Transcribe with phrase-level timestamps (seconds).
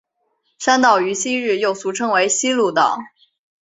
[0.57, 2.97] 山道于昔日又俗称为希路道。